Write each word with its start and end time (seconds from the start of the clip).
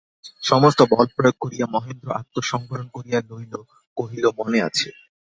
সমস্ত 0.43 0.79
বলপ্রয়োগ 0.91 1.35
করিয়া 1.39 1.65
মহেন্দ্র 1.67 2.07
আত্মসংবরণ 2.19 2.87
করিয়া 2.95 3.19
লইল–কহিল, 3.29 4.25
মনে 4.39 4.59
আছে। 4.67 4.87